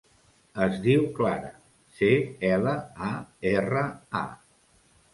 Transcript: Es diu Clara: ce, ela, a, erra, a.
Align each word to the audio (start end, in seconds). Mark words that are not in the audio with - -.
Es 0.67 0.79
diu 0.85 1.03
Clara: 1.19 1.51
ce, 1.99 2.11
ela, 2.51 2.75
a, 3.13 3.13
erra, 3.55 3.89
a. 4.25 4.27